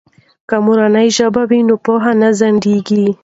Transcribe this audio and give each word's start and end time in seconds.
که 0.49 0.55
مورنۍ 0.65 1.07
ژبه 1.17 1.43
وي 1.49 1.59
نو 1.67 1.75
پوهه 1.85 2.11
نه 2.21 2.29
ځنډیږي. 2.39 3.07